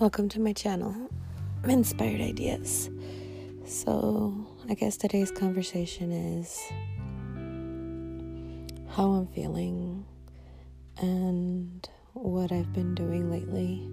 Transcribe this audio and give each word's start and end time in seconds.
Welcome 0.00 0.28
to 0.28 0.40
my 0.40 0.52
channel, 0.52 0.94
Inspired 1.64 2.20
Ideas. 2.20 2.88
So, 3.64 4.46
I 4.70 4.74
guess 4.74 4.96
today's 4.96 5.32
conversation 5.32 6.12
is 6.12 6.56
how 8.90 9.10
I'm 9.10 9.26
feeling 9.26 10.06
and 10.98 11.88
what 12.12 12.52
I've 12.52 12.72
been 12.72 12.94
doing 12.94 13.28
lately. 13.28 13.90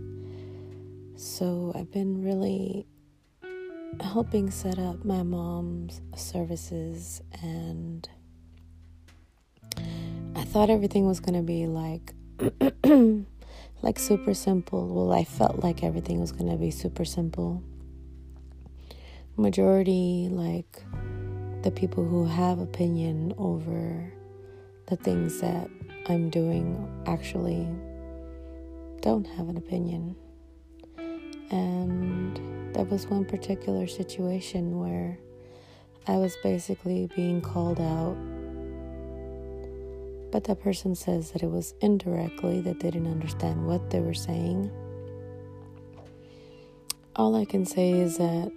So, 1.15 1.71
I've 1.73 1.89
been 1.91 2.23
really 2.23 2.85
helping 3.99 4.51
set 4.51 4.77
up 4.77 5.03
my 5.03 5.23
mom's 5.23 6.01
services, 6.15 7.23
and 7.41 8.07
I 10.35 10.43
thought 10.43 10.69
everything 10.69 11.07
was 11.07 11.19
going 11.19 11.33
to 11.33 11.41
be 11.41 11.65
like. 11.65 12.13
like 13.81 13.99
super 13.99 14.33
simple. 14.33 14.87
Well, 14.87 15.11
I 15.11 15.23
felt 15.23 15.63
like 15.63 15.83
everything 15.83 16.19
was 16.19 16.31
going 16.31 16.49
to 16.49 16.57
be 16.57 16.71
super 16.71 17.05
simple. 17.05 17.63
Majority, 19.37 20.29
like 20.31 20.83
the 21.61 21.71
people 21.71 22.05
who 22.05 22.25
have 22.25 22.59
opinion 22.59 23.33
over 23.37 24.11
the 24.87 24.95
things 24.95 25.41
that 25.41 25.69
I'm 26.07 26.29
doing, 26.29 26.87
actually 27.05 27.67
don't 29.01 29.25
have 29.25 29.49
an 29.49 29.57
opinion. 29.57 30.15
And 31.51 32.73
there 32.75 32.85
was 32.85 33.07
one 33.07 33.25
particular 33.25 33.87
situation 33.87 34.79
where 34.79 35.17
I 36.07 36.17
was 36.17 36.35
basically 36.43 37.09
being 37.15 37.41
called 37.41 37.79
out 37.79 38.15
but 40.35 40.43
that 40.43 40.61
person 40.61 40.93
says 40.93 41.31
that 41.31 41.43
it 41.43 41.49
was 41.49 41.73
indirectly, 41.79 42.59
that 42.59 42.81
they 42.81 42.91
didn't 42.91 43.09
understand 43.09 43.65
what 43.65 43.89
they 43.89 44.01
were 44.01 44.13
saying. 44.13 44.69
All 47.15 47.37
I 47.37 47.45
can 47.45 47.65
say 47.65 47.91
is 47.91 48.17
that 48.17 48.51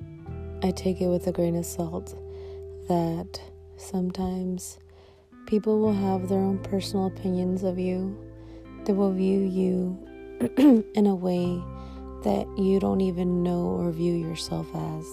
I 0.64 0.72
take 0.72 1.00
it 1.00 1.06
with 1.06 1.28
a 1.28 1.30
grain 1.30 1.54
of 1.54 1.64
salt 1.64 2.16
that 2.88 3.40
sometimes 3.76 4.80
people 5.46 5.78
will 5.78 5.94
have 5.94 6.28
their 6.28 6.40
own 6.40 6.58
personal 6.64 7.06
opinions 7.06 7.62
of 7.62 7.78
you. 7.78 8.18
They 8.84 8.92
will 8.92 9.12
view 9.12 9.38
you 9.38 10.84
in 10.96 11.06
a 11.06 11.14
way 11.14 11.62
that 12.24 12.48
you 12.58 12.80
don't 12.80 13.02
even 13.02 13.44
know 13.44 13.66
or 13.66 13.92
view 13.92 14.14
yourself 14.14 14.66
as. 14.74 15.06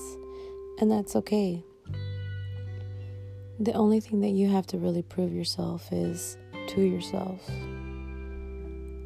And 0.80 0.90
that's 0.90 1.16
okay. 1.16 1.64
The 3.60 3.74
only 3.74 4.00
thing 4.00 4.22
that 4.22 4.32
you 4.32 4.50
have 4.50 4.66
to 4.68 4.80
really 4.80 5.04
prove 5.04 5.32
yourself 5.32 5.94
is 5.94 6.40
to 6.70 6.82
yourself. 6.82 7.48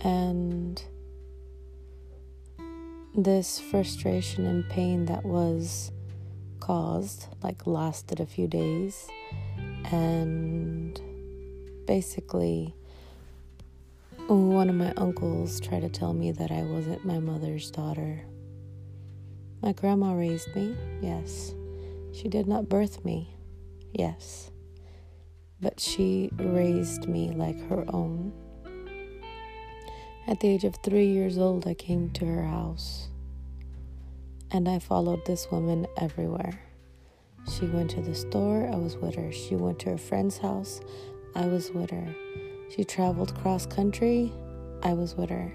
And 0.02 0.82
this 3.16 3.60
frustration 3.60 4.46
and 4.46 4.68
pain 4.70 5.06
that 5.06 5.26
was 5.26 5.92
caused, 6.60 7.28
like, 7.44 7.66
lasted 7.68 8.20
a 8.20 8.26
few 8.26 8.48
days. 8.48 9.08
And 9.92 11.00
basically, 11.86 12.74
one 14.28 14.70
of 14.70 14.76
my 14.76 14.94
uncles 14.94 15.60
tried 15.60 15.82
to 15.82 15.90
tell 15.90 16.14
me 16.14 16.32
that 16.32 16.52
I 16.52 16.62
wasn't 16.64 17.06
my 17.06 17.20
mother's 17.20 17.72
daughter. 17.72 18.22
My 19.62 19.74
grandma 19.74 20.14
raised 20.14 20.56
me, 20.56 20.76
yes. 21.02 21.54
She 22.14 22.28
did 22.28 22.48
not 22.48 22.70
birth 22.70 23.04
me, 23.04 23.36
yes 23.92 24.52
but 25.62 25.80
she 25.80 26.30
raised 26.38 27.08
me 27.08 27.32
like 27.32 27.60
her 27.70 27.84
own. 27.90 28.34
At 30.28 30.40
the 30.40 30.50
age 30.50 30.64
of 30.64 30.76
three 30.84 31.08
years 31.08 31.38
old, 31.38 31.68
I 31.68 31.74
came 31.74 32.12
to 32.12 32.26
her 32.26 32.46
house 32.46 33.10
and 34.52 34.68
I 34.68 34.80
followed 34.80 35.26
this 35.26 35.50
woman 35.52 35.88
everywhere. 35.98 36.60
She 37.48 37.66
went 37.66 37.90
to 37.92 38.02
the 38.02 38.16
store, 38.16 38.70
I 38.72 38.76
was 38.76 38.98
with 38.98 39.16
her. 39.16 39.32
She 39.32 39.56
went 39.56 39.80
to 39.80 39.92
her 39.92 39.98
friend's 39.98 40.38
house, 40.38 40.82
I 41.36 41.48
was 41.48 41.72
with 41.72 41.90
her. 41.92 42.16
She 42.76 42.84
traveled 42.84 43.36
cross 43.36 43.66
country, 43.66 44.32
I 44.84 44.94
was 44.94 45.16
with 45.16 45.30
her. 45.30 45.52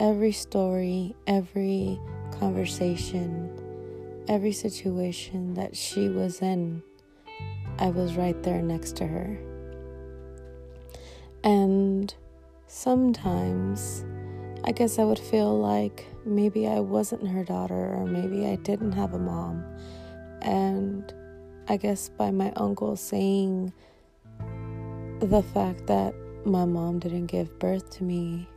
Every 0.00 0.32
story, 0.32 1.14
every 1.26 2.00
conversation, 2.38 4.24
every 4.28 4.52
situation 4.52 5.54
that 5.54 5.76
she 5.76 6.08
was 6.08 6.42
in, 6.42 6.82
I 7.78 7.88
was 7.88 8.16
right 8.16 8.40
there 8.42 8.62
next 8.62 8.96
to 8.96 9.06
her. 9.06 9.38
And 11.44 12.14
sometimes 12.66 14.04
I 14.64 14.72
guess 14.72 14.98
I 14.98 15.04
would 15.04 15.18
feel 15.18 15.58
like 15.58 16.06
maybe 16.24 16.68
I 16.68 16.78
wasn't 16.78 17.26
her 17.28 17.42
daughter 17.42 17.94
or 17.94 18.06
maybe 18.06 18.46
I 18.46 18.56
didn't 18.56 18.92
have 18.92 19.12
a 19.12 19.18
mom. 19.18 19.64
And 20.40 21.12
I 21.68 21.76
guess 21.76 22.08
by 22.10 22.30
my 22.30 22.52
uncle 22.56 22.96
saying 22.96 23.72
the 25.18 25.42
fact 25.54 25.86
that 25.88 26.14
my 26.44 26.64
mom 26.64 26.98
didn't 27.00 27.26
give 27.26 27.58
birth 27.58 27.90
to 27.98 28.04
me 28.04 28.48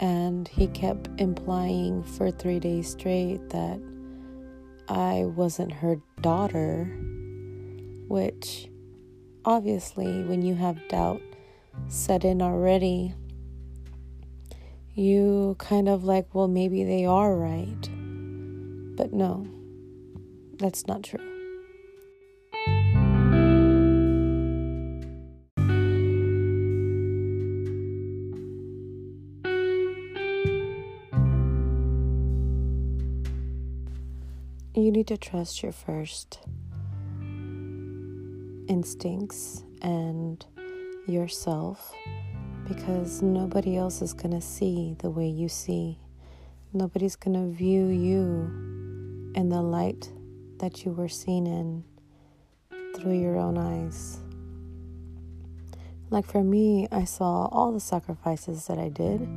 and 0.00 0.48
he 0.48 0.66
kept 0.68 1.08
implying 1.18 2.02
for 2.02 2.30
three 2.30 2.58
days 2.58 2.90
straight 2.90 3.48
that 3.50 3.80
I 4.88 5.24
wasn't 5.24 5.72
her 5.72 6.00
daughter 6.20 6.90
which 8.08 8.68
obviously, 9.44 10.22
when 10.24 10.42
you 10.42 10.54
have 10.54 10.88
doubt 10.88 11.20
set 11.88 12.24
in 12.24 12.40
already, 12.40 13.14
you 14.94 15.56
kind 15.58 15.88
of 15.88 16.04
like, 16.04 16.34
well, 16.34 16.48
maybe 16.48 16.84
they 16.84 17.04
are 17.04 17.36
right. 17.36 17.88
But 18.96 19.12
no, 19.12 19.46
that's 20.58 20.86
not 20.86 21.02
true. 21.02 21.20
You 34.76 34.90
need 34.90 35.06
to 35.06 35.16
trust 35.16 35.62
your 35.62 35.72
first 35.72 36.40
instincts 38.68 39.64
and 39.82 40.44
yourself 41.06 41.94
because 42.66 43.22
nobody 43.22 43.76
else 43.76 44.00
is 44.00 44.12
going 44.14 44.30
to 44.30 44.40
see 44.40 44.96
the 45.00 45.10
way 45.10 45.26
you 45.26 45.48
see. 45.48 45.98
Nobody's 46.72 47.16
going 47.16 47.34
to 47.34 47.56
view 47.56 47.86
you 47.88 49.32
in 49.34 49.48
the 49.50 49.60
light 49.60 50.10
that 50.58 50.84
you 50.84 50.92
were 50.92 51.08
seen 51.08 51.46
in 51.46 51.84
through 52.96 53.20
your 53.20 53.38
own 53.38 53.58
eyes. 53.58 54.20
Like 56.10 56.26
for 56.26 56.42
me, 56.42 56.88
I 56.90 57.04
saw 57.04 57.46
all 57.46 57.72
the 57.72 57.80
sacrifices 57.80 58.66
that 58.66 58.78
I 58.78 58.88
did. 58.88 59.28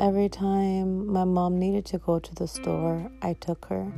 Every 0.00 0.28
time 0.28 1.06
my 1.06 1.24
mom 1.24 1.58
needed 1.58 1.84
to 1.86 1.98
go 1.98 2.18
to 2.18 2.34
the 2.34 2.48
store, 2.48 3.10
I 3.22 3.34
took 3.34 3.66
her. 3.66 3.92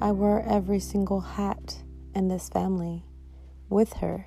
I 0.00 0.12
wore 0.12 0.42
every 0.48 0.80
single 0.80 1.20
hat 1.20 1.82
in 2.14 2.28
this 2.28 2.48
family 2.48 3.04
with 3.72 3.92
her. 3.94 4.26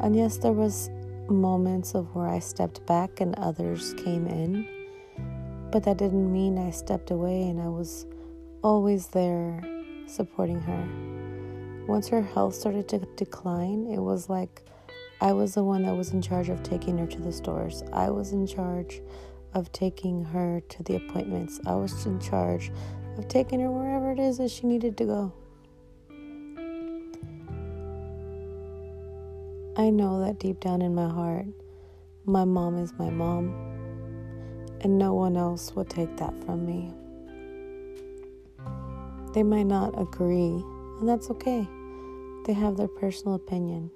And 0.00 0.14
yes, 0.14 0.36
there 0.36 0.52
was 0.52 0.90
moments 1.28 1.94
of 1.94 2.14
where 2.14 2.28
I 2.28 2.38
stepped 2.38 2.84
back 2.86 3.20
and 3.20 3.34
others 3.38 3.94
came 3.94 4.26
in, 4.26 4.66
but 5.70 5.84
that 5.84 5.98
didn't 5.98 6.32
mean 6.32 6.58
I 6.58 6.70
stepped 6.70 7.10
away 7.10 7.42
and 7.42 7.60
I 7.60 7.68
was 7.68 8.06
always 8.62 9.08
there 9.08 9.62
supporting 10.06 10.60
her. 10.60 11.86
Once 11.86 12.08
her 12.08 12.22
health 12.22 12.54
started 12.54 12.88
to 12.88 12.98
decline, 13.16 13.86
it 13.92 14.00
was 14.00 14.28
like 14.28 14.62
I 15.20 15.32
was 15.32 15.54
the 15.54 15.64
one 15.64 15.82
that 15.82 15.96
was 15.96 16.12
in 16.12 16.22
charge 16.22 16.48
of 16.48 16.62
taking 16.62 16.96
her 16.98 17.06
to 17.06 17.20
the 17.20 17.32
stores. 17.32 17.82
I 17.92 18.10
was 18.10 18.32
in 18.32 18.46
charge 18.46 19.02
of 19.54 19.70
taking 19.72 20.24
her 20.24 20.60
to 20.68 20.82
the 20.82 20.96
appointments. 20.96 21.60
I 21.66 21.74
was 21.74 22.06
in 22.06 22.20
charge 22.20 22.70
of 23.18 23.28
taking 23.28 23.60
her 23.60 23.70
wherever 23.70 24.12
it 24.12 24.18
is 24.18 24.38
that 24.38 24.50
she 24.50 24.66
needed 24.66 24.96
to 24.98 25.04
go. 25.04 25.32
I 29.76 29.88
know 29.90 30.20
that 30.24 30.40
deep 30.40 30.58
down 30.58 30.82
in 30.82 30.96
my 30.96 31.08
heart, 31.08 31.46
my 32.24 32.44
mom 32.44 32.76
is 32.76 32.92
my 32.98 33.08
mom, 33.08 33.54
and 34.80 34.98
no 34.98 35.14
one 35.14 35.36
else 35.36 35.76
will 35.76 35.84
take 35.84 36.16
that 36.16 36.34
from 36.44 36.66
me. 36.66 36.92
They 39.32 39.44
might 39.44 39.68
not 39.68 40.00
agree, 40.00 40.64
and 40.98 41.08
that's 41.08 41.30
okay. 41.30 41.68
They 42.46 42.52
have 42.52 42.76
their 42.76 42.88
personal 42.88 43.36
opinion. 43.36 43.92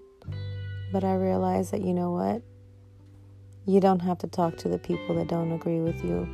But 0.92 1.02
I 1.02 1.16
realize 1.16 1.72
that 1.72 1.80
you 1.82 1.92
know 1.92 2.12
what? 2.12 2.42
You 3.66 3.80
don't 3.80 4.00
have 4.00 4.18
to 4.18 4.28
talk 4.28 4.56
to 4.58 4.68
the 4.68 4.78
people 4.78 5.16
that 5.16 5.26
don't 5.26 5.50
agree 5.50 5.80
with 5.80 6.04
you, 6.04 6.28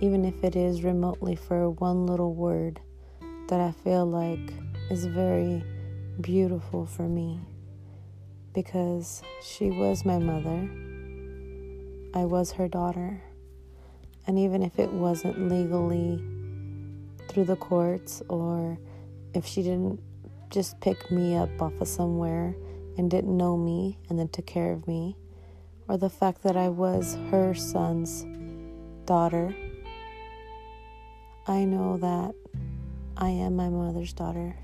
even 0.00 0.26
if 0.26 0.44
it 0.44 0.54
is 0.54 0.84
remotely 0.84 1.34
for 1.34 1.70
one 1.70 2.06
little 2.06 2.34
word 2.34 2.78
that 3.48 3.58
I 3.58 3.72
feel 3.72 4.04
like 4.04 4.52
is 4.90 5.06
very 5.06 5.64
beautiful 6.20 6.84
for 6.84 7.08
me 7.08 7.40
because 8.54 9.22
she 9.42 9.70
was 9.70 10.04
my 10.04 10.18
mother. 10.18 10.68
I 12.14 12.24
was 12.24 12.52
her 12.52 12.68
daughter. 12.68 13.22
And 14.26 14.38
even 14.38 14.62
if 14.62 14.78
it 14.78 14.92
wasn't 14.92 15.48
legally 15.48 16.22
through 17.28 17.44
the 17.44 17.56
courts, 17.56 18.22
or 18.28 18.78
if 19.34 19.46
she 19.46 19.62
didn't 19.62 20.00
just 20.50 20.78
pick 20.80 21.10
me 21.10 21.34
up 21.34 21.50
off 21.60 21.72
of 21.80 21.88
somewhere 21.88 22.54
and 22.98 23.10
didn't 23.10 23.36
know 23.36 23.56
me 23.56 23.98
and 24.08 24.18
then 24.18 24.28
took 24.28 24.46
care 24.46 24.72
of 24.72 24.86
me, 24.86 25.16
or 25.88 25.96
the 25.96 26.10
fact 26.10 26.42
that 26.42 26.56
I 26.56 26.68
was 26.68 27.16
her 27.30 27.54
son's 27.54 28.24
daughter, 29.06 29.54
I 31.46 31.64
know 31.64 31.96
that 31.96 32.34
I 33.16 33.30
am 33.30 33.56
my 33.56 33.68
mother's 33.68 34.12
daughter. 34.12 34.54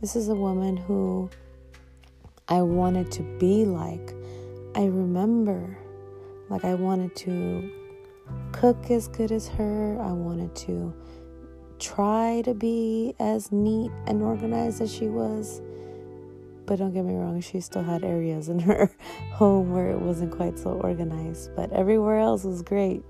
This 0.00 0.16
is 0.16 0.28
a 0.28 0.34
woman 0.34 0.76
who 0.76 1.30
I 2.48 2.62
wanted 2.62 3.10
to 3.12 3.22
be 3.38 3.64
like. 3.64 4.14
I 4.74 4.86
remember, 4.86 5.76
like, 6.48 6.64
I 6.64 6.74
wanted 6.74 7.14
to 7.16 7.70
cook 8.52 8.90
as 8.90 9.08
good 9.08 9.30
as 9.30 9.48
her. 9.48 10.00
I 10.00 10.12
wanted 10.12 10.54
to 10.56 10.94
try 11.78 12.42
to 12.44 12.54
be 12.54 13.14
as 13.18 13.52
neat 13.52 13.90
and 14.06 14.22
organized 14.22 14.80
as 14.80 14.94
she 14.94 15.08
was. 15.08 15.60
But 16.64 16.78
don't 16.78 16.94
get 16.94 17.04
me 17.04 17.14
wrong, 17.14 17.40
she 17.40 17.60
still 17.60 17.82
had 17.82 18.04
areas 18.04 18.48
in 18.48 18.60
her 18.60 18.90
home 19.32 19.72
where 19.72 19.90
it 19.90 20.00
wasn't 20.00 20.32
quite 20.32 20.58
so 20.58 20.70
organized. 20.70 21.54
But 21.56 21.72
everywhere 21.72 22.18
else 22.18 22.44
was 22.44 22.62
great. 22.62 23.02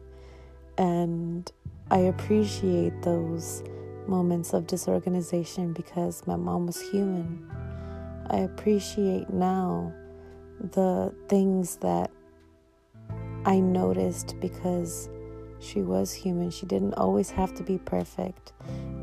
And 0.78 1.50
I 1.90 1.98
appreciate 1.98 3.02
those 3.02 3.62
moments 4.06 4.52
of 4.52 4.66
disorganization 4.66 5.72
because 5.72 6.26
my 6.26 6.36
mom 6.36 6.66
was 6.66 6.80
human. 6.90 7.46
I 8.30 8.38
appreciate 8.38 9.30
now 9.30 9.92
the 10.60 11.14
things 11.28 11.76
that 11.76 12.10
I 13.44 13.58
noticed 13.58 14.38
because 14.40 15.08
she 15.58 15.82
was 15.82 16.12
human. 16.12 16.50
She 16.50 16.66
didn't 16.66 16.94
always 16.94 17.30
have 17.30 17.54
to 17.54 17.62
be 17.62 17.78
perfect. 17.78 18.52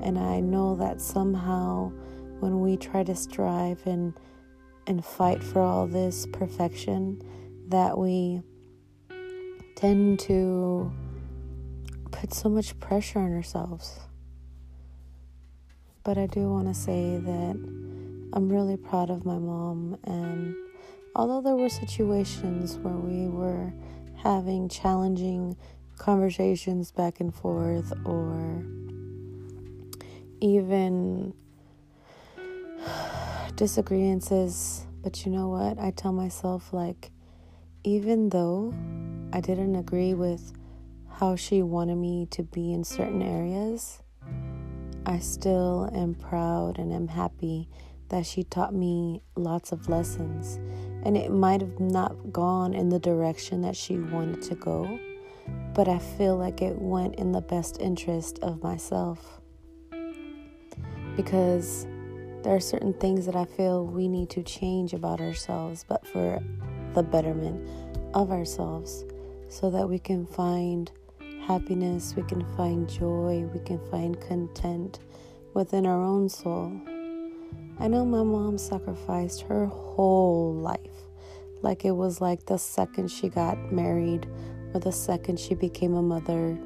And 0.01 0.17
I 0.17 0.39
know 0.39 0.75
that 0.75 1.01
somehow 1.01 1.91
when 2.39 2.61
we 2.61 2.77
try 2.77 3.03
to 3.03 3.15
strive 3.15 3.85
and 3.85 4.13
and 4.87 5.05
fight 5.05 5.43
for 5.43 5.61
all 5.61 5.85
this 5.85 6.25
perfection 6.33 7.21
that 7.67 7.97
we 7.97 8.41
tend 9.75 10.19
to 10.19 10.91
put 12.11 12.33
so 12.33 12.49
much 12.49 12.77
pressure 12.79 13.19
on 13.19 13.31
ourselves. 13.31 13.99
But 16.03 16.17
I 16.17 16.25
do 16.25 16.49
want 16.49 16.67
to 16.67 16.73
say 16.73 17.17
that 17.17 17.98
I'm 18.33 18.49
really 18.49 18.77
proud 18.77 19.09
of 19.09 19.25
my 19.25 19.37
mom. 19.37 19.97
And 20.03 20.55
although 21.15 21.41
there 21.41 21.55
were 21.55 21.69
situations 21.69 22.77
where 22.77 22.97
we 22.97 23.27
were 23.27 23.73
having 24.15 24.69
challenging 24.69 25.57
conversations 25.97 26.91
back 26.91 27.19
and 27.19 27.33
forth, 27.33 27.91
or 28.05 28.63
even 30.41 31.33
disagreements, 33.55 34.85
but 35.01 35.25
you 35.25 35.31
know 35.31 35.47
what? 35.47 35.79
I 35.79 35.91
tell 35.91 36.11
myself, 36.11 36.71
like, 36.73 37.11
even 37.83 38.29
though 38.29 38.73
I 39.33 39.41
didn't 39.41 39.75
agree 39.75 40.13
with 40.13 40.53
how 41.09 41.35
she 41.35 41.61
wanted 41.61 41.95
me 41.95 42.27
to 42.31 42.43
be 42.43 42.73
in 42.73 42.83
certain 42.83 43.21
areas, 43.21 44.01
I 45.05 45.19
still 45.19 45.89
am 45.93 46.13
proud 46.13 46.77
and 46.77 46.93
am 46.93 47.07
happy 47.07 47.67
that 48.09 48.25
she 48.25 48.43
taught 48.43 48.73
me 48.73 49.21
lots 49.35 49.71
of 49.71 49.87
lessons. 49.87 50.59
And 51.03 51.15
it 51.15 51.31
might 51.31 51.61
have 51.61 51.79
not 51.79 52.33
gone 52.33 52.73
in 52.73 52.89
the 52.89 52.99
direction 52.99 53.61
that 53.61 53.75
she 53.75 53.97
wanted 53.97 54.41
to 54.43 54.55
go, 54.55 54.99
but 55.73 55.87
I 55.87 55.99
feel 55.99 56.35
like 56.35 56.61
it 56.61 56.77
went 56.77 57.15
in 57.15 57.31
the 57.31 57.41
best 57.41 57.79
interest 57.79 58.39
of 58.41 58.61
myself. 58.61 59.39
Because 61.15 61.87
there 62.43 62.55
are 62.55 62.59
certain 62.59 62.93
things 62.93 63.25
that 63.25 63.35
I 63.35 63.45
feel 63.45 63.85
we 63.85 64.07
need 64.07 64.29
to 64.31 64.43
change 64.43 64.93
about 64.93 65.21
ourselves, 65.21 65.85
but 65.87 66.05
for 66.07 66.41
the 66.93 67.03
betterment 67.03 67.67
of 68.13 68.31
ourselves, 68.31 69.05
so 69.47 69.69
that 69.69 69.87
we 69.87 69.99
can 69.99 70.25
find 70.25 70.91
happiness, 71.45 72.13
we 72.15 72.23
can 72.23 72.45
find 72.55 72.89
joy, 72.89 73.45
we 73.53 73.59
can 73.59 73.79
find 73.89 74.19
content 74.21 74.99
within 75.53 75.85
our 75.85 76.01
own 76.01 76.29
soul. 76.29 76.71
I 77.79 77.87
know 77.87 78.05
my 78.05 78.23
mom 78.23 78.57
sacrificed 78.57 79.41
her 79.43 79.65
whole 79.65 80.53
life. 80.53 80.79
Like 81.61 81.85
it 81.85 81.91
was 81.91 82.19
like 82.19 82.45
the 82.45 82.57
second 82.57 83.09
she 83.09 83.29
got 83.29 83.71
married 83.71 84.27
or 84.73 84.79
the 84.79 84.91
second 84.91 85.39
she 85.39 85.55
became 85.55 85.93
a 85.93 86.01
mother. 86.01 86.57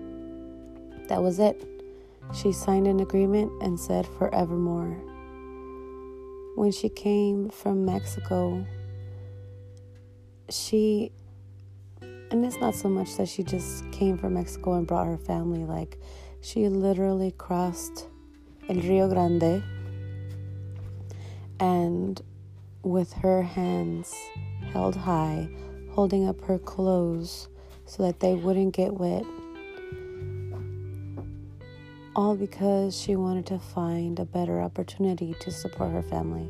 That 1.10 1.22
was 1.22 1.40
it. 1.40 1.64
She 2.34 2.52
signed 2.52 2.88
an 2.88 3.00
agreement 3.00 3.52
and 3.62 3.80
said 3.80 4.08
forevermore. 4.18 4.98
When 6.56 6.72
she 6.72 6.90
came 6.90 7.50
from 7.50 7.86
Mexico, 7.86 8.66
she 10.50 11.12
and 12.32 12.44
it's 12.44 12.58
not 12.58 12.74
so 12.74 12.90
much 12.90 13.16
that 13.18 13.30
she 13.30 13.44
just 13.44 13.90
came 13.92 14.18
from 14.18 14.34
Mexico 14.34 14.74
and 14.74 14.88
brought 14.88 15.06
her 15.06 15.20
family, 15.20 15.66
like, 15.66 16.00
she 16.42 16.68
literally 16.68 17.30
crossed 17.30 18.08
El 18.68 18.78
Rio 18.78 19.08
Grande 19.08 19.64
and 21.60 22.22
with 22.84 23.14
her 23.14 23.42
hands 23.42 24.14
held 24.72 24.96
high, 24.96 25.50
holding 25.92 26.28
up 26.28 26.42
her 26.46 26.60
clothes 26.60 27.48
so 27.86 28.04
that 28.04 28.20
they 28.20 28.36
wouldn't 28.36 28.76
get 28.76 28.94
wet. 28.94 29.24
All 32.16 32.36
because 32.36 33.00
she 33.00 33.16
wanted 33.16 33.46
to 33.48 33.60
find 33.60 34.20
a 34.20 34.26
better 34.26 34.62
opportunity 34.62 35.36
to 35.40 35.52
support 35.52 35.92
her 35.92 36.04
family. 36.04 36.50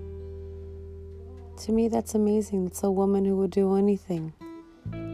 To 1.64 1.72
me, 1.72 1.88
that's 1.88 2.16
amazing. 2.16 2.68
It's 2.68 2.84
a 2.84 2.92
woman 2.92 3.24
who 3.26 3.38
would 3.38 3.52
do 3.52 3.76
anything 3.76 4.34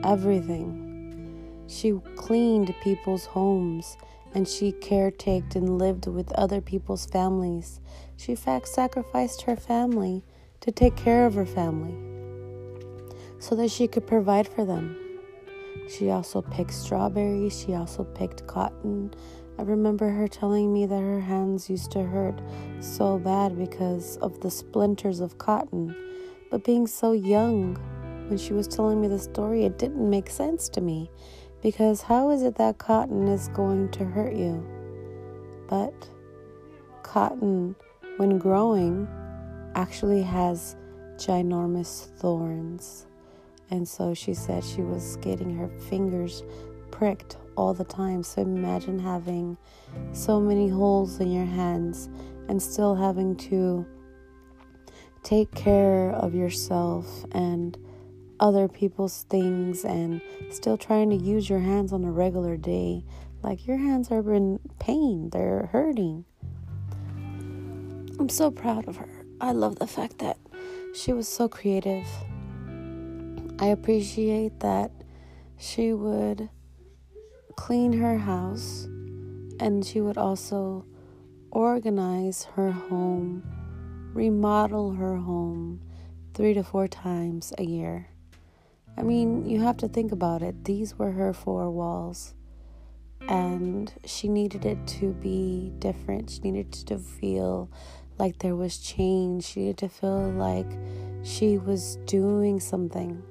everything. 0.04 1.64
She 1.68 1.94
cleaned 2.16 2.74
people's 2.84 3.26
homes 3.26 3.98
and 4.34 4.48
she 4.48 4.72
caretaked 4.72 5.56
and 5.56 5.78
lived 5.78 6.08
with 6.08 6.32
other 6.34 6.62
people's 6.62 7.06
families. 7.06 7.80
She 8.18 8.36
fact 8.36 8.68
sacrificed 8.68 9.44
her 9.44 9.56
family 9.56 10.24
to 10.62 10.72
take 10.72 10.96
care 10.96 11.26
of 11.26 11.36
her 11.36 11.46
family 11.46 11.96
so 13.40 13.56
that 13.56 13.72
she 13.72 13.88
could 13.88 14.06
provide 14.06 14.48
for 14.48 14.66
them. 14.66 14.98
She 15.90 16.10
also 16.10 16.42
picked 16.42 16.74
strawberries, 16.74 17.58
she 17.58 17.74
also 17.74 18.04
picked 18.04 18.46
cotton. 18.46 19.14
I 19.58 19.64
remember 19.64 20.10
her 20.10 20.28
telling 20.28 20.72
me 20.72 20.86
that 20.86 21.02
her 21.02 21.20
hands 21.20 21.70
used 21.70 21.92
to 21.92 22.04
hurt 22.04 22.40
so 22.80 23.18
bad 23.18 23.58
because 23.58 24.18
of 24.18 24.40
the 24.42 24.52
splinters 24.52 25.20
of 25.20 25.38
cotton. 25.38 25.96
But 26.52 26.64
being 26.64 26.88
so 26.88 27.12
young, 27.14 27.76
when 28.28 28.38
she 28.38 28.54
was 28.54 28.68
telling 28.68 29.02
me 29.02 29.08
the 29.08 29.20
story, 29.20 29.66
it 29.66 29.80
didn't 29.80 30.08
make 30.10 30.30
sense 30.30 30.70
to 30.70 30.82
me 30.82 31.10
because 31.62 32.02
how 32.02 32.30
is 32.32 32.44
it 32.44 32.56
that 32.56 32.78
cotton 32.78 33.28
is 33.28 33.48
going 33.50 33.90
to 33.92 34.06
hurt 34.06 34.34
you? 34.34 34.66
But 35.68 36.10
cotton, 37.04 37.76
when 38.18 38.38
growing, 38.38 39.08
actually 39.76 40.22
has 40.24 40.76
ginormous 41.18 42.08
thorns. 42.18 43.06
And 43.70 43.88
so 43.88 44.14
she 44.14 44.34
said 44.34 44.64
she 44.64 44.82
was 44.82 45.18
getting 45.18 45.56
her 45.56 45.68
fingers 45.90 46.44
pricked 46.92 47.38
all 47.56 47.74
the 47.74 47.84
time. 47.84 48.24
So 48.24 48.42
imagine 48.42 48.98
having 48.98 49.58
so 50.12 50.40
many 50.40 50.70
holes 50.70 51.20
in 51.20 51.32
your 51.32 51.46
hands 51.46 52.10
and 52.48 52.62
still 52.62 52.96
having 52.96 53.36
to 53.36 53.86
take 55.24 55.54
care 55.54 56.12
of 56.12 56.34
yourself 56.34 57.26
and 57.34 57.78
other 58.40 58.68
people's 58.68 59.24
things 59.30 59.84
and 59.84 60.22
still 60.50 60.78
trying 60.78 61.10
to 61.10 61.16
use 61.16 61.50
your 61.50 61.60
hands 61.60 61.94
on 61.94 62.04
a 62.04 62.12
regular 62.12 62.58
day. 62.58 63.04
Like 63.42 63.68
your 63.68 63.78
hands 63.78 64.12
are 64.12 64.34
in 64.34 64.60
pain, 64.80 65.30
they're 65.30 65.70
hurting. 65.72 66.26
I'm 68.20 68.30
so 68.30 68.52
proud 68.52 68.88
of 68.88 68.98
her. 68.98 69.10
I 69.40 69.52
love 69.54 69.80
the 69.80 69.88
fact 69.88 70.20
that 70.20 70.38
she 70.94 71.14
was 71.14 71.28
so 71.28 71.48
creative. 71.48 72.06
I 73.60 73.68
appreciate 73.68 74.60
that 74.60 74.92
she 75.58 75.94
would 75.94 76.50
clean 77.56 77.94
her 77.94 78.18
house 78.18 78.86
and 79.60 79.86
she 79.86 80.02
would 80.02 80.18
also 80.18 80.86
organize 81.52 82.46
her 82.56 82.72
home, 82.72 83.44
remodel 84.14 84.92
her 84.92 85.18
home 85.18 85.82
three 86.34 86.54
to 86.54 86.64
four 86.64 86.88
times 86.88 87.54
a 87.58 87.64
year. 87.64 88.09
I 89.00 89.02
mean, 89.02 89.50
you 89.50 89.62
have 89.62 89.78
to 89.78 89.88
think 89.88 90.12
about 90.12 90.42
it. 90.42 90.66
These 90.66 91.00
were 91.00 91.12
her 91.12 91.32
four 91.32 91.72
walls. 91.72 92.34
And 93.30 93.94
she 94.06 94.28
needed 94.28 94.66
it 94.66 94.86
to 95.00 95.14
be 95.14 95.72
different. 95.80 96.30
She 96.30 96.42
needed 96.42 96.74
to 96.74 96.98
feel 96.98 97.72
like 98.18 98.40
there 98.40 98.58
was 98.58 98.78
change. 98.78 99.46
She 99.46 99.62
needed 99.62 99.78
to 99.78 99.90
feel 99.90 100.32
like 100.32 100.68
she 101.24 101.58
was 101.58 101.96
doing 102.06 102.60
something. 102.60 103.24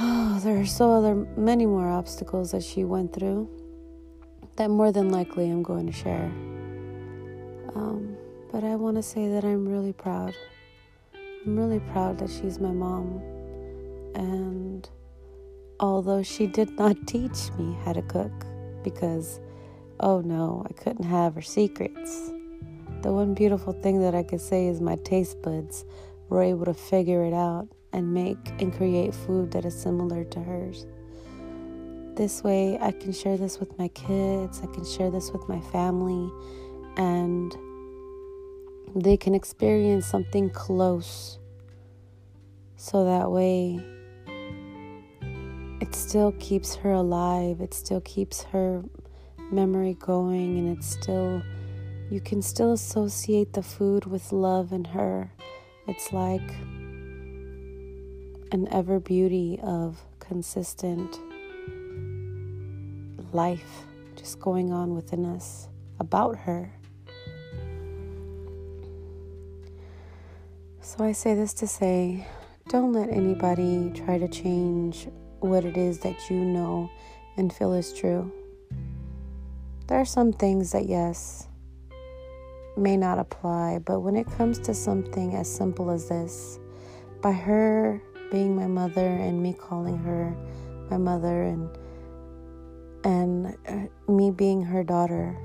Oh, 0.00 0.40
there 0.42 0.58
are 0.60 0.66
so 0.66 0.90
other 0.90 1.14
many 1.36 1.64
more 1.64 1.88
obstacles 1.88 2.50
that 2.50 2.64
she 2.64 2.82
went 2.82 3.12
through 3.12 3.48
that 4.56 4.70
more 4.70 4.90
than 4.90 5.10
likely 5.10 5.48
I'm 5.48 5.62
going 5.62 5.86
to 5.86 5.92
share. 5.92 6.32
Um, 7.76 8.16
but 8.50 8.64
I 8.64 8.74
want 8.74 8.96
to 8.96 9.04
say 9.04 9.28
that 9.28 9.44
I'm 9.44 9.68
really 9.68 9.92
proud. 9.92 10.34
I'm 11.14 11.56
really 11.56 11.78
proud 11.78 12.18
that 12.18 12.28
she's 12.28 12.58
my 12.58 12.72
mom. 12.72 13.37
And 14.14 14.88
although 15.80 16.22
she 16.22 16.46
did 16.46 16.70
not 16.78 16.96
teach 17.06 17.50
me 17.58 17.76
how 17.84 17.92
to 17.92 18.02
cook, 18.02 18.32
because 18.82 19.40
oh 20.00 20.20
no, 20.20 20.64
I 20.68 20.72
couldn't 20.72 21.04
have 21.04 21.34
her 21.34 21.42
secrets. 21.42 22.30
The 23.02 23.12
one 23.12 23.34
beautiful 23.34 23.72
thing 23.72 24.00
that 24.00 24.14
I 24.14 24.22
could 24.22 24.40
say 24.40 24.66
is 24.66 24.80
my 24.80 24.96
taste 24.96 25.40
buds 25.42 25.84
were 26.28 26.42
able 26.42 26.64
to 26.64 26.74
figure 26.74 27.24
it 27.24 27.32
out 27.32 27.68
and 27.92 28.12
make 28.12 28.38
and 28.60 28.74
create 28.74 29.14
food 29.14 29.50
that 29.52 29.64
is 29.64 29.80
similar 29.80 30.24
to 30.24 30.40
hers. 30.40 30.86
This 32.16 32.42
way, 32.42 32.76
I 32.80 32.90
can 32.90 33.12
share 33.12 33.36
this 33.36 33.60
with 33.60 33.78
my 33.78 33.88
kids, 33.88 34.60
I 34.62 34.66
can 34.66 34.84
share 34.84 35.10
this 35.10 35.30
with 35.30 35.48
my 35.48 35.60
family, 35.60 36.30
and 36.96 37.56
they 38.96 39.16
can 39.16 39.34
experience 39.34 40.06
something 40.06 40.50
close. 40.50 41.38
So 42.76 43.04
that 43.04 43.30
way, 43.30 43.80
it 45.80 45.94
still 45.94 46.32
keeps 46.32 46.74
her 46.76 46.92
alive, 46.92 47.60
it 47.60 47.72
still 47.72 48.00
keeps 48.00 48.42
her 48.44 48.82
memory 49.50 49.94
going, 49.94 50.58
and 50.58 50.76
it's 50.76 50.88
still, 50.88 51.42
you 52.10 52.20
can 52.20 52.42
still 52.42 52.72
associate 52.72 53.52
the 53.52 53.62
food 53.62 54.04
with 54.04 54.32
love 54.32 54.72
and 54.72 54.86
her. 54.88 55.32
It's 55.86 56.12
like 56.12 56.50
an 58.50 58.68
ever 58.72 58.98
beauty 58.98 59.60
of 59.62 60.02
consistent 60.18 61.18
life 63.32 63.84
just 64.16 64.40
going 64.40 64.72
on 64.72 64.94
within 64.94 65.24
us 65.24 65.68
about 66.00 66.36
her. 66.36 66.72
So 70.80 71.04
I 71.04 71.12
say 71.12 71.34
this 71.34 71.52
to 71.54 71.66
say 71.66 72.26
don't 72.68 72.92
let 72.92 73.10
anybody 73.10 73.92
try 73.94 74.18
to 74.18 74.28
change 74.28 75.08
what 75.40 75.64
it 75.64 75.76
is 75.76 75.98
that 76.00 76.30
you 76.30 76.36
know 76.36 76.90
and 77.36 77.52
feel 77.52 77.72
is 77.72 77.92
true. 77.92 78.30
There 79.86 79.98
are 79.98 80.04
some 80.04 80.32
things 80.32 80.72
that, 80.72 80.86
yes, 80.86 81.48
may 82.76 82.96
not 82.96 83.18
apply, 83.18 83.78
but 83.84 84.00
when 84.00 84.16
it 84.16 84.26
comes 84.36 84.58
to 84.60 84.74
something 84.74 85.34
as 85.34 85.52
simple 85.52 85.90
as 85.90 86.08
this, 86.08 86.58
by 87.22 87.32
her 87.32 88.00
being 88.30 88.54
my 88.54 88.66
mother 88.66 89.06
and 89.06 89.42
me 89.42 89.52
calling 89.52 89.96
her 89.98 90.36
my 90.90 90.96
mother 90.96 91.44
and 91.44 91.68
and 93.04 93.56
uh, 93.66 94.12
me 94.12 94.30
being 94.30 94.62
her 94.62 94.84
daughter 94.84 95.36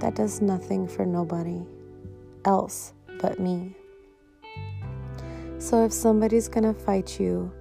that 0.00 0.14
does 0.14 0.40
nothing 0.40 0.86
for 0.88 1.04
nobody 1.04 1.60
else 2.44 2.92
but 3.20 3.38
me 3.38 3.74
so 5.58 5.84
if 5.84 5.92
somebody's 5.92 6.48
to 6.48 6.72
fight 6.72 7.20
you 7.20 7.52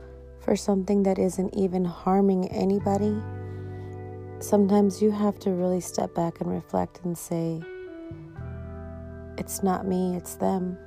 for 0.47 0.55
something 0.55 1.03
that 1.03 1.19
isn't 1.19 1.53
even 1.53 1.83
harming 1.83 2.47
anybody 2.47 3.21
sometimes 4.39 5.01
you 5.01 5.11
have 5.11 5.37
to 5.37 5.51
really 5.51 5.81
step 5.81 6.15
back 6.15 6.39
and 6.39 6.49
reflect 6.49 7.01
and 7.03 7.17
say 7.17 7.61
it's 9.37 9.61
not 9.61 9.85
me 9.85 10.15
it's 10.15 10.35
them 10.35 10.77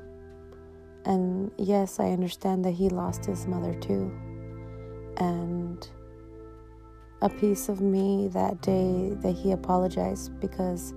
and 1.04 1.50
yes, 1.56 1.98
I 1.98 2.10
understand 2.10 2.64
that 2.64 2.72
he 2.72 2.88
lost 2.88 3.24
his 3.24 3.46
mother 3.46 3.74
too. 3.74 4.12
And 5.16 5.86
a 7.22 7.28
piece 7.28 7.68
of 7.68 7.80
me 7.80 8.28
that 8.28 8.60
day 8.62 9.14
that 9.22 9.32
he 9.32 9.52
apologized 9.52 10.38
because 10.40 10.94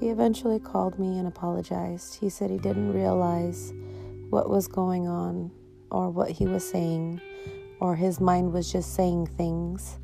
he 0.00 0.08
eventually 0.08 0.58
called 0.58 0.98
me 0.98 1.18
and 1.18 1.26
apologized. 1.26 2.16
He 2.16 2.28
said 2.28 2.50
he 2.50 2.58
didn't 2.58 2.92
realize 2.92 3.72
what 4.30 4.48
was 4.48 4.66
going 4.66 5.06
on 5.06 5.50
or 5.90 6.10
what 6.10 6.30
he 6.30 6.46
was 6.46 6.68
saying 6.68 7.20
or 7.80 7.96
his 7.96 8.20
mind 8.20 8.52
was 8.52 8.70
just 8.70 8.94
saying 8.94 9.26
things. 9.26 9.98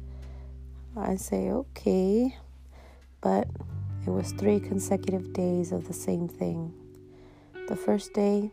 I 0.97 1.17
say, 1.17 1.51
okay, 1.51 2.37
but 3.21 3.49
it 4.07 4.11
was 4.11 4.33
three 4.33 4.61
consecutive 4.61 5.33
days 5.33 5.73
of 5.73 5.87
the 5.87 5.93
same 5.93 6.29
thing. 6.29 6.73
The 7.69 7.77
first 7.77 8.13
day, 8.13 8.51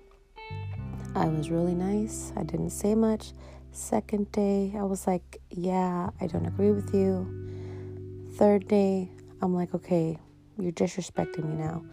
I 1.16 1.26
was 1.28 1.50
really 1.50 1.74
nice. 1.74 2.32
I 2.36 2.44
didn't 2.44 2.70
say 2.70 2.96
much. 2.96 3.32
Second 3.72 4.32
day, 4.32 4.74
I 4.78 4.84
was 4.84 5.08
like, 5.08 5.42
yeah, 5.50 6.10
I 6.22 6.28
don't 6.28 6.46
agree 6.46 6.72
with 6.72 6.94
you. 6.94 8.28
Third 8.36 8.68
day, 8.68 9.10
I'm 9.42 9.54
like, 9.54 9.74
okay, 9.74 10.20
you're 10.60 10.72
disrespecting 10.72 11.46
me 11.46 11.56
now, 11.56 11.84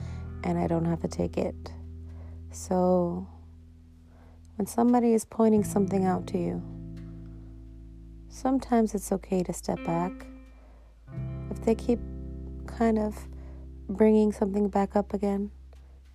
and 0.42 0.58
I 0.58 0.66
don't 0.66 0.84
have 0.84 1.00
to 1.02 1.08
take 1.08 1.36
it. 1.38 1.72
So, 2.50 3.26
when 4.56 4.66
somebody 4.66 5.12
is 5.12 5.24
pointing 5.24 5.64
something 5.64 6.04
out 6.04 6.26
to 6.28 6.38
you, 6.38 6.62
sometimes 8.34 8.96
it's 8.96 9.12
okay 9.12 9.44
to 9.44 9.52
step 9.52 9.82
back. 9.84 10.26
If 11.50 11.62
they 11.64 11.76
keep 11.76 12.00
kind 12.66 12.98
of 12.98 13.16
bringing 13.88 14.32
something 14.32 14.68
back 14.68 14.96
up 14.96 15.14
again 15.14 15.52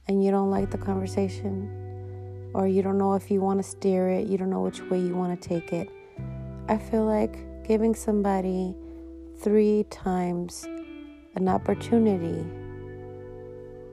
and 0.07 0.23
you 0.23 0.29
don't 0.29 0.51
like 0.51 0.69
the 0.69 0.77
conversation, 0.77 2.51
or 2.53 2.67
you 2.67 2.81
don't 2.81 2.97
know 2.97 3.13
if 3.13 3.31
you 3.31 3.39
want 3.39 3.63
to 3.63 3.63
steer 3.63 4.09
it, 4.09 4.27
you 4.27 4.37
don't 4.37 4.49
know 4.49 4.61
which 4.61 4.81
way 4.89 4.99
you 4.99 5.15
want 5.15 5.41
to 5.41 5.47
take 5.47 5.71
it. 5.71 5.89
I 6.67 6.77
feel 6.77 7.05
like 7.05 7.63
giving 7.65 7.95
somebody 7.95 8.75
three 9.39 9.85
times 9.89 10.65
an 11.35 11.47
opportunity 11.47 12.45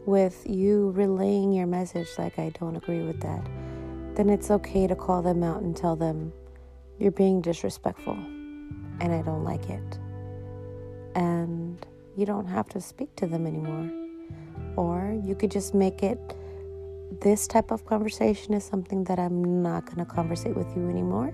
with 0.05 0.45
you 0.49 0.91
relaying 0.97 1.53
your 1.53 1.67
message, 1.67 2.09
like, 2.19 2.39
I 2.41 2.51
don't 2.59 2.75
agree 2.75 3.03
with 3.03 3.21
that, 3.21 3.47
then 4.17 4.31
it's 4.31 4.51
okay 4.51 4.89
to 4.89 4.97
call 4.97 5.23
them 5.23 5.45
out 5.45 5.63
and 5.63 5.77
tell 5.77 5.95
them, 5.95 6.33
you're 6.99 7.13
being 7.13 7.41
disrespectful 7.41 8.15
and 8.15 9.13
I 9.13 9.23
don't 9.23 9.45
like 9.45 9.69
it. 9.69 9.99
And 11.15 11.85
you 12.17 12.27
don't 12.27 12.47
have 12.47 12.69
to 12.71 12.81
speak 12.81 13.15
to 13.17 13.27
them 13.27 13.47
anymore. 13.47 13.91
Or 14.77 15.19
you 15.25 15.35
could 15.35 15.51
just 15.51 15.75
make 15.75 16.03
it 16.03 16.19
this 17.21 17.47
type 17.47 17.71
of 17.71 17.87
conversation 17.87 18.55
is 18.55 18.65
something 18.65 19.05
that 19.05 19.19
I'm 19.19 19.63
not 19.63 19.87
going 19.87 19.99
to 19.99 20.05
conversate 20.05 20.57
with 20.57 20.67
you 20.77 20.89
anymore. 20.89 21.33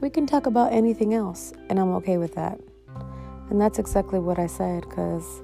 We 0.00 0.10
can 0.10 0.26
talk 0.26 0.46
about 0.46 0.72
anything 0.72 1.14
else, 1.14 1.52
and 1.68 1.78
I'm 1.78 1.90
okay 1.96 2.18
with 2.18 2.34
that. 2.34 2.60
And 3.50 3.60
that's 3.60 3.78
exactly 3.78 4.18
what 4.18 4.38
I 4.38 4.46
said 4.46 4.82
because 4.88 5.42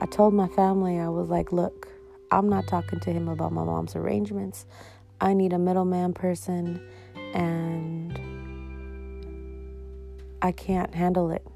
I 0.00 0.06
told 0.06 0.34
my 0.34 0.48
family, 0.48 0.98
I 0.98 1.08
was 1.08 1.28
like, 1.28 1.52
look, 1.52 1.88
I'm 2.30 2.48
not 2.48 2.66
talking 2.66 3.00
to 3.00 3.12
him 3.12 3.28
about 3.28 3.52
my 3.52 3.64
mom's 3.64 3.96
arrangements. 3.96 4.66
I 5.20 5.32
need 5.32 5.52
a 5.52 5.58
middleman 5.58 6.12
person, 6.12 6.86
and 7.34 8.18
I 10.42 10.52
can't 10.52 10.94
handle 10.94 11.30
it. 11.30 11.46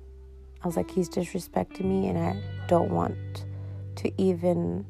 I 0.63 0.67
was 0.67 0.77
like, 0.77 0.91
he's 0.91 1.09
disrespecting 1.09 1.85
me, 1.85 2.09
and 2.09 2.19
I 2.19 2.37
don't 2.67 2.91
want 2.91 3.45
to 3.97 4.13
even 4.21 4.85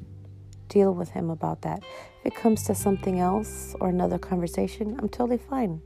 deal 0.68 0.94
with 0.94 1.10
him 1.10 1.30
about 1.30 1.62
that. 1.62 1.82
If 2.20 2.26
it 2.32 2.34
comes 2.34 2.64
to 2.64 2.75
something 2.75 3.20
else 3.20 3.75
or 3.80 3.88
another 3.88 4.18
conversation, 4.18 4.96
I'm 4.99 5.08
totally 5.08 5.38
fine. 5.38 5.80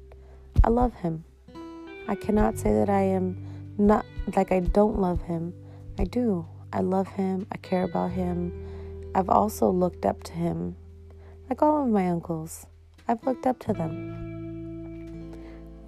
I 0.63 0.69
love 0.69 0.95
him. 0.95 1.25
I 2.07 2.15
cannot 2.15 2.59
say 2.59 2.73
that 2.73 2.89
I 2.89 3.01
am 3.01 3.45
not 3.79 4.05
like 4.37 4.53
I 4.53 4.61
don't 4.61 4.99
love 4.99 5.23
him. 5.23 5.55
I 5.99 6.05
do. 6.05 6.47
I 6.73 6.81
love 6.81 7.09
him. 7.09 7.47
I 7.53 7.57
care 7.59 7.85
about 7.85 8.13
him. 8.13 8.53
I've 9.15 9.29
also 9.29 9.71
looked 9.71 10.05
up 10.05 10.23
to 10.25 10.33
him. 10.33 10.77
Like 11.49 11.63
all 11.63 11.83
of 11.83 11.89
my 11.89 12.09
uncles, 12.09 12.67
I've 13.07 13.25
looked 13.25 13.47
up 13.47 13.59
to 13.61 13.73
them. 13.73 14.44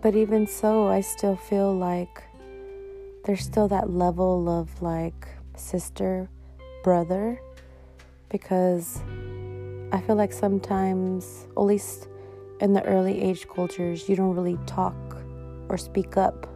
But 0.07 0.15
even 0.15 0.47
so, 0.47 0.87
I 0.87 1.01
still 1.01 1.35
feel 1.35 1.75
like 1.75 2.23
there's 3.25 3.43
still 3.43 3.67
that 3.67 3.91
level 3.91 4.49
of 4.49 4.81
like 4.81 5.27
sister, 5.57 6.29
brother 6.85 7.41
because 8.29 9.03
I 9.91 10.01
feel 10.01 10.15
like 10.15 10.33
sometimes, 10.33 11.49
at 11.57 11.61
least 11.65 12.07
in 12.61 12.73
the 12.73 12.85
early 12.85 13.21
age 13.21 13.49
cultures, 13.49 14.09
you 14.09 14.15
don't 14.15 14.37
really 14.37 14.57
talk 14.65 14.95
or 15.69 15.77
speak 15.77 16.17
up 16.17 16.47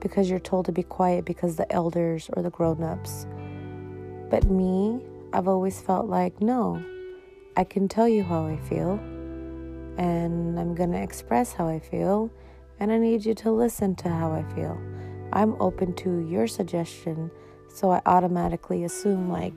because 0.00 0.28
you're 0.28 0.38
told 0.38 0.66
to 0.66 0.72
be 0.72 0.82
quiet 0.82 1.24
because 1.24 1.56
the 1.56 1.72
elders 1.72 2.28
or 2.34 2.42
the 2.42 2.50
grown 2.50 2.82
ups. 2.82 3.26
But 4.28 4.44
me, 4.50 5.00
I've 5.32 5.48
always 5.48 5.80
felt 5.80 6.04
like, 6.04 6.38
no, 6.42 6.84
I 7.56 7.64
can 7.64 7.88
tell 7.88 8.10
you 8.10 8.22
how 8.22 8.44
I 8.44 8.58
feel, 8.58 9.00
and 9.96 10.60
I'm 10.60 10.74
gonna 10.74 11.02
express 11.02 11.54
how 11.54 11.66
I 11.66 11.78
feel, 11.78 12.30
and 12.80 12.92
I 12.92 12.98
need 12.98 13.24
you 13.24 13.34
to 13.34 13.50
listen 13.50 13.94
to 13.96 14.08
how 14.08 14.32
I 14.32 14.42
feel. 14.54 14.80
I'm 15.32 15.56
open 15.60 15.94
to 15.96 16.18
your 16.28 16.46
suggestion, 16.46 17.30
so 17.68 17.90
I 17.90 18.00
automatically 18.06 18.84
assume, 18.84 19.30
like, 19.30 19.54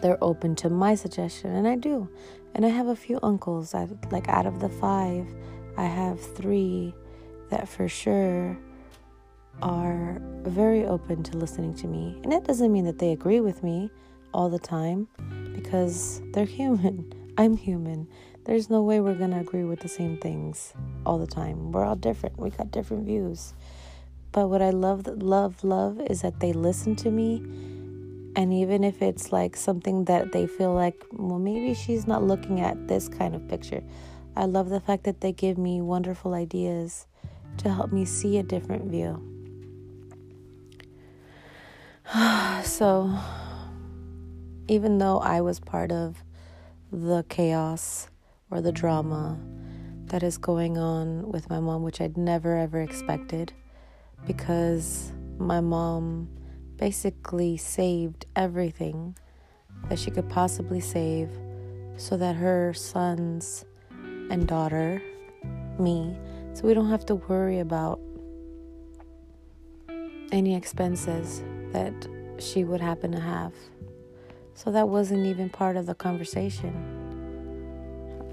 they're 0.00 0.22
open 0.22 0.54
to 0.56 0.70
my 0.70 0.94
suggestion, 0.94 1.54
and 1.54 1.66
I 1.66 1.76
do. 1.76 2.08
And 2.54 2.64
I 2.64 2.68
have 2.68 2.86
a 2.86 2.96
few 2.96 3.18
uncles. 3.22 3.74
I 3.74 3.88
like 4.10 4.28
out 4.28 4.46
of 4.46 4.60
the 4.60 4.68
five, 4.68 5.26
I 5.76 5.84
have 5.84 6.20
three 6.20 6.94
that 7.50 7.68
for 7.68 7.88
sure 7.88 8.56
are 9.62 10.20
very 10.42 10.84
open 10.84 11.22
to 11.24 11.36
listening 11.36 11.74
to 11.74 11.86
me. 11.86 12.18
And 12.22 12.32
that 12.32 12.44
doesn't 12.44 12.72
mean 12.72 12.84
that 12.84 12.98
they 12.98 13.12
agree 13.12 13.40
with 13.40 13.62
me 13.62 13.90
all 14.32 14.48
the 14.48 14.58
time 14.58 15.08
because 15.54 16.20
they're 16.32 16.44
human. 16.60 17.12
I'm 17.38 17.56
human. 17.56 18.08
There's 18.44 18.68
no 18.68 18.82
way 18.82 19.00
we're 19.00 19.14
going 19.14 19.30
to 19.30 19.40
agree 19.40 19.64
with 19.64 19.80
the 19.80 19.88
same 19.88 20.18
things 20.18 20.74
all 21.06 21.18
the 21.18 21.26
time. 21.26 21.72
We're 21.72 21.84
all 21.84 21.96
different. 21.96 22.38
We 22.38 22.50
got 22.50 22.70
different 22.70 23.06
views. 23.06 23.54
But 24.32 24.48
what 24.48 24.60
I 24.60 24.68
love, 24.68 25.06
love, 25.06 25.64
love 25.64 25.98
is 26.10 26.20
that 26.20 26.40
they 26.40 26.52
listen 26.52 26.94
to 26.96 27.10
me. 27.10 27.36
And 28.36 28.52
even 28.52 28.84
if 28.84 29.00
it's 29.00 29.32
like 29.32 29.56
something 29.56 30.04
that 30.04 30.32
they 30.32 30.46
feel 30.46 30.74
like, 30.74 31.02
well, 31.12 31.38
maybe 31.38 31.72
she's 31.72 32.06
not 32.06 32.22
looking 32.22 32.60
at 32.60 32.86
this 32.86 33.08
kind 33.08 33.34
of 33.34 33.48
picture, 33.48 33.82
I 34.36 34.44
love 34.44 34.68
the 34.68 34.80
fact 34.80 35.04
that 35.04 35.22
they 35.22 35.32
give 35.32 35.56
me 35.56 35.80
wonderful 35.80 36.34
ideas 36.34 37.06
to 37.58 37.72
help 37.72 37.92
me 37.92 38.04
see 38.04 38.36
a 38.36 38.42
different 38.42 38.90
view. 38.90 39.22
so, 42.62 43.16
even 44.68 44.98
though 44.98 45.18
I 45.20 45.40
was 45.40 45.60
part 45.60 45.90
of 45.92 46.22
the 46.92 47.24
chaos 47.30 48.08
or 48.54 48.60
the 48.60 48.72
drama 48.72 49.36
that 50.06 50.22
is 50.22 50.38
going 50.38 50.78
on 50.78 51.28
with 51.30 51.50
my 51.50 51.58
mom, 51.58 51.82
which 51.82 52.00
I'd 52.00 52.16
never 52.16 52.56
ever 52.56 52.80
expected 52.80 53.52
because 54.26 55.12
my 55.38 55.60
mom 55.60 56.28
basically 56.76 57.56
saved 57.56 58.26
everything 58.36 59.16
that 59.88 59.98
she 59.98 60.10
could 60.10 60.28
possibly 60.28 60.80
save 60.80 61.28
so 61.96 62.16
that 62.16 62.36
her 62.36 62.72
sons 62.72 63.64
and 64.30 64.46
daughter, 64.46 65.02
me, 65.78 66.16
so 66.52 66.62
we 66.62 66.74
don't 66.74 66.88
have 66.88 67.04
to 67.06 67.16
worry 67.16 67.58
about 67.58 67.98
any 70.30 70.54
expenses 70.54 71.42
that 71.72 71.92
she 72.38 72.62
would 72.62 72.80
happen 72.80 73.10
to 73.12 73.20
have. 73.20 73.52
So 74.54 74.70
that 74.70 74.88
wasn't 74.88 75.26
even 75.26 75.50
part 75.50 75.76
of 75.76 75.86
the 75.86 75.94
conversation. 75.94 76.93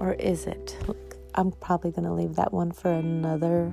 Or 0.02 0.14
is 0.14 0.46
it? 0.48 0.76
I'm 1.36 1.52
probably 1.52 1.92
going 1.92 2.08
to 2.08 2.12
leave 2.12 2.34
that 2.34 2.52
one 2.52 2.72
for 2.72 2.90
another 2.90 3.72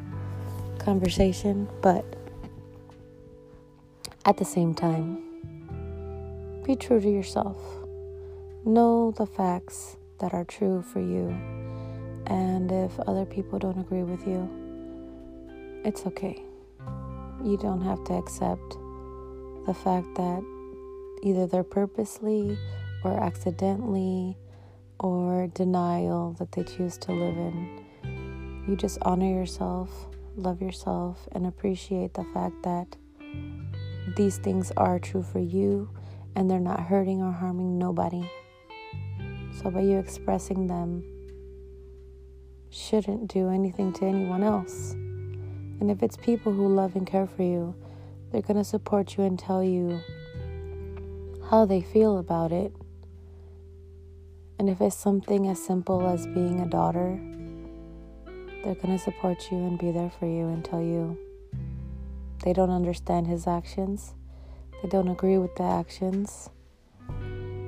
conversation, 0.78 1.68
but 1.82 2.06
at 4.26 4.38
the 4.38 4.46
same 4.46 4.76
time, 4.76 5.24
be 6.64 6.76
true 6.76 7.02
to 7.02 7.10
yourself. 7.10 7.58
Know 8.64 9.10
the 9.18 9.26
facts 9.26 9.98
that 10.20 10.36
are 10.36 10.46
true 10.46 10.84
for 10.84 11.00
you. 11.00 11.30
And 12.28 12.72
if 12.72 13.00
other 13.00 13.26
people 13.26 13.58
don't 13.58 13.80
agree 13.80 14.04
with 14.04 14.28
you, 14.28 14.48
it's 15.84 16.06
okay. 16.06 16.44
You 17.44 17.58
don't 17.58 17.82
have 17.82 18.04
to 18.04 18.14
accept 18.14 18.78
the 19.66 19.74
fact 19.74 20.14
that 20.14 20.44
either 21.24 21.48
they're 21.48 21.64
purposely 21.64 22.56
or 23.04 23.20
accidentally 23.20 24.38
or 25.00 25.48
denial 25.54 26.34
that 26.40 26.52
they 26.52 26.64
choose 26.64 26.98
to 26.98 27.12
live 27.12 27.38
in. 27.38 27.86
You 28.68 28.76
just 28.76 29.00
honor 29.02 29.26
yourself, 29.26 30.08
love 30.36 30.62
yourself, 30.62 31.28
and 31.32 31.48
appreciate 31.48 32.14
the 32.14 32.26
fact 32.34 32.62
that 32.64 32.98
these 34.16 34.38
things 34.38 34.72
are 34.78 35.00
true 35.00 35.24
for 35.24 35.40
you 35.40 35.90
and 36.36 36.50
they're 36.50 36.60
not 36.60 36.80
hurting 36.80 37.22
or 37.22 37.32
harming 37.32 37.78
nobody. 37.78 38.30
So, 39.62 39.72
by 39.72 39.82
you 39.82 39.98
expressing 39.98 40.68
them, 40.68 41.04
shouldn't 42.70 43.28
do 43.28 43.50
anything 43.50 43.92
to 43.94 44.06
anyone 44.06 44.44
else. 44.44 44.92
And 44.92 45.90
if 45.90 46.04
it's 46.04 46.18
people 46.18 46.54
who 46.54 46.74
love 46.74 46.96
and 46.96 47.08
care 47.08 47.28
for 47.28 47.44
you, 47.44 47.76
they're 48.32 48.42
going 48.42 48.58
to 48.58 48.64
support 48.64 49.18
you 49.18 49.24
and 49.24 49.40
tell 49.40 49.64
you 49.64 50.00
how 51.50 51.66
they 51.66 51.82
feel 51.82 52.20
about 52.20 52.52
it 52.52 52.72
and 54.60 54.70
if 54.70 54.82
it's 54.82 54.96
something 54.96 55.48
as 55.48 55.64
simple 55.64 56.06
as 56.06 56.28
being 56.28 56.60
a 56.60 56.66
daughter, 56.66 57.18
they're 58.64 58.76
going 58.76 58.96
to 58.96 59.00
support 59.00 59.50
you 59.50 59.58
and 59.58 59.80
be 59.80 59.90
there 59.90 60.12
for 60.20 60.26
you 60.26 60.48
and 60.50 60.66
tell 60.66 60.82
you 60.82 61.18
they 62.44 62.52
don't 62.52 62.70
understand 62.70 63.26
his 63.26 63.48
actions, 63.48 64.14
they 64.84 64.90
don't 64.90 65.08
agree 65.08 65.38
with 65.38 65.56
the 65.56 65.64
actions, 65.64 66.50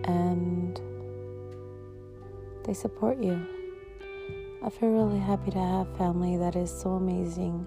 and 0.04 0.82
they 2.66 2.74
support 2.74 3.24
you. 3.24 3.42
I 4.64 4.70
feel 4.70 4.90
really 4.90 5.20
happy 5.20 5.50
to 5.52 5.60
have 5.60 5.98
family 5.98 6.38
that 6.38 6.58
is 6.58 6.70
so 6.70 6.92
amazing 6.92 7.66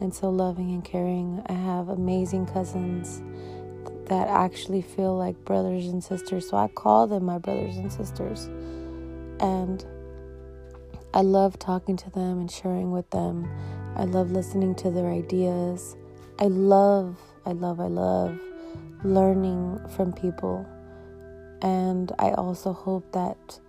and 0.00 0.14
so 0.14 0.28
loving 0.28 0.70
and 0.70 0.84
caring. 0.84 1.42
I 1.46 1.54
have 1.54 1.88
amazing 1.88 2.46
cousins 2.46 3.22
that 4.10 4.26
actually 4.26 4.82
feel 4.82 5.16
like 5.16 5.44
brothers 5.44 5.86
and 5.86 6.02
sisters. 6.02 6.50
So 6.50 6.56
I 6.56 6.66
call 6.66 7.06
them 7.06 7.24
my 7.24 7.38
brothers 7.38 7.76
and 7.76 7.92
sisters. 7.92 8.46
And 9.38 9.86
I 11.14 11.22
love 11.22 11.58
talking 11.60 11.96
to 11.96 12.10
them 12.10 12.40
and 12.40 12.50
sharing 12.50 12.90
with 12.90 13.08
them. 13.10 13.48
I 13.96 14.04
love 14.04 14.32
listening 14.32 14.74
to 14.76 14.90
their 14.90 15.08
ideas. 15.08 15.96
I 16.40 16.46
love, 16.46 17.20
I 17.46 17.52
love, 17.52 17.78
I 17.78 17.86
love 17.86 18.38
learning 19.04 19.80
from 19.94 20.12
people. 20.12 20.66
And 21.62 22.10
I 22.18 22.32
also 22.32 22.72
hope 22.72 23.12
that 23.12 23.60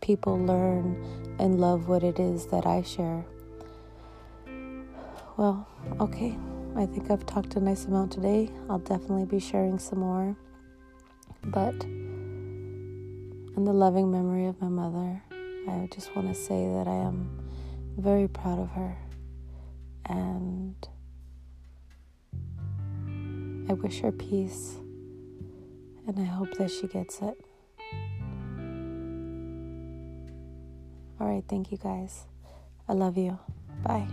people 0.00 0.38
learn 0.38 1.36
and 1.38 1.60
love 1.60 1.88
what 1.88 2.02
it 2.02 2.18
is 2.18 2.46
that 2.46 2.66
I 2.66 2.82
share. 2.82 3.24
Well, 5.36 5.68
okay. 6.00 6.36
I 6.76 6.86
think 6.86 7.10
I've 7.10 7.26
talked 7.26 7.56
a 7.56 7.60
nice 7.60 7.86
amount 7.86 8.12
today. 8.12 8.50
I'll 8.70 8.78
definitely 8.78 9.24
be 9.24 9.40
sharing 9.40 9.78
some 9.78 10.00
more. 10.00 10.36
But 11.44 11.74
in 11.82 13.64
the 13.64 13.72
loving 13.72 14.10
memory 14.10 14.46
of 14.46 14.60
my 14.60 14.68
mother, 14.68 15.22
I 15.68 15.88
just 15.92 16.14
want 16.14 16.28
to 16.28 16.34
say 16.34 16.66
that 16.74 16.86
I 16.86 16.94
am 16.94 17.28
very 17.96 18.28
proud 18.28 18.60
of 18.60 18.70
her. 18.70 18.96
And 20.06 20.74
I 23.68 23.72
wish 23.74 24.00
her 24.00 24.12
peace. 24.12 24.76
And 26.06 26.18
I 26.18 26.24
hope 26.24 26.56
that 26.58 26.70
she 26.70 26.86
gets 26.86 27.20
it. 27.20 27.44
All 31.20 31.26
right, 31.26 31.44
thank 31.48 31.72
you 31.72 31.78
guys. 31.78 32.26
I 32.88 32.92
love 32.92 33.18
you. 33.18 33.38
Bye. 33.82 34.08